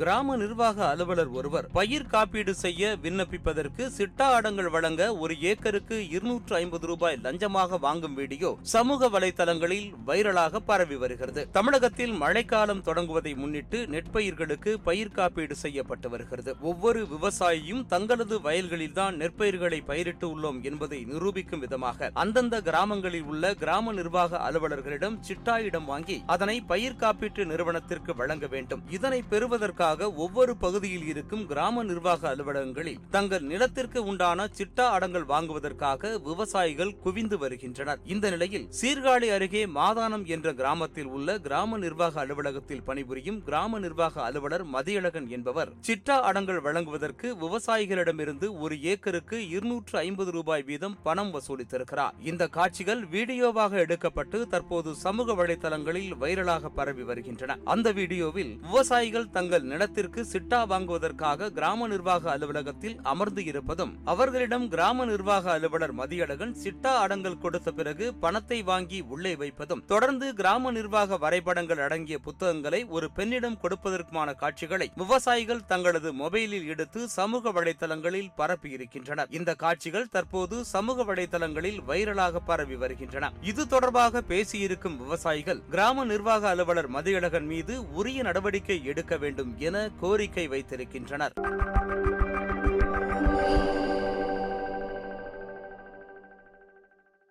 [0.00, 6.86] கிராம நிர்வாக அலுவலர் ஒருவர் பயிர் காப்பீடு செய்ய விண்ணப்பிப்பதற்கு சிட்டா ஆடங்கள் வழங்க ஒரு ஏக்கருக்கு இருநூற்று ஐம்பது
[6.90, 11.42] ரூபாய் லஞ்சமாக வாங்கும் வீடியோ சமூக வலைதளங்களில் வைரலாக பரவி வருகிறது.
[11.56, 16.54] தமிழகத்தில் மழைக்காலம் தொடங்குவதை முன்னிட்டு நெற்பயிர்களுக்கு பயிர் காப்பீடு செய்யப்பட்டு வருகிறது.
[16.70, 24.42] ஒவ்வொரு விவசாயியும் தங்களது வயல்களில்தான் நெற்பயிர்களை பயிரிட்டு உள்ளோம் என்பதை நிரூபிக்கும் விதமாக அந்தந்த கிராமங்களில் உள்ள கிராம நிர்வாக
[24.48, 28.84] அலுவலர்களிடம் சிட்டா இடம் வாங்கி அதனை பயிர் காப்பீட்டு நிறுவனத்திற்கு வழங்க வேண்டும்.
[28.98, 36.92] இதனை பெறுவதற்காக ஒவ்வொரு பகுதியில் இருக்கும் கிராம நிர்வாக அலுவலகங்களில் தங்கள் நிலத்திற்கு உண்டான சிட்டா அடங்கல் வாங்குவதற்காக விவசாயிகள்
[37.04, 38.00] குவிந்து வருகின்றனர்.
[38.04, 44.64] இந்த நிலையில் சீர்காழி அருகே மாதானம் என்ற கிராமத்தில் உள்ள கிராம நிர்வாக அலுவலகத்தில் பணிபுரியும் கிராம நிர்வாக அலுவலர்
[44.66, 52.14] மதியழகன் என்பவர் சிட்டா அடங்கள் வழங்குவதற்கு விவசாயிகளிடமிருந்து ஒரு ஏக்கருக்கு இருநூற்று ஐம்பது ரூபாய் வீதம் பணம் வசூலித்திருக்கிறார்.
[52.22, 57.58] இந்த காட்சிகள் வீடியோவாக எடுக்கப்பட்டு தற்போது சமூக வலைதளங்களில் வைரலாக பரவி வருகின்றன.
[57.64, 65.44] அந்த வீடியோவில் விவசாயிகள் தங்கள் நிலத்திற்கு சிட்டா வாங்குவதற்காக கிராம நிர்வாக அலுவலகத்தில் அமர்ந்து இருப்பதும் அவர்களிடம் கிராம நிர்வாக
[65.52, 72.18] அலுவலர் மதியழகன் சிட்டா அடங்கல் கொடுத்த பிறகு பணத்தை வாங்கி உள்ளே வைப்பதும் தொடர்ந்து கிராம நிர்வாக வரைபடங்கள் அடங்கிய
[72.26, 79.32] புத்தகங்களை ஒரு பெண்ணிடம் கொடுப்பதற்குமான காட்சிகளை விவசாயிகள் தங்களது மொபைலில் எடுத்து சமூக வலைதளங்களில் பரப்பியிருக்கின்றனர்.
[79.38, 83.32] இந்த காட்சிகள் தற்போது சமூக வலைதளங்களில் வைரலாக பரவி வருகின்றன.
[83.52, 90.48] இது தொடர்பாக பேசியிருக்கும் விவசாயிகள் கிராம நிர்வாக அலுவலர் மதியழகன் மீது உரிய நடவடிக்கை எடுக்க வேண்டும் என கோரிக்கை
[90.48, 91.32] வைத்திருக்கின்றனர்.